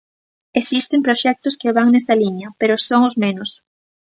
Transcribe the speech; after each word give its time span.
Existen 0.61 0.99
proxectos 1.07 1.57
que 1.61 1.75
van 1.77 1.87
nesa 1.91 2.15
liña, 2.21 2.47
pero 2.59 2.75
son 2.87 3.01
os 3.09 3.15
menos. 3.23 3.49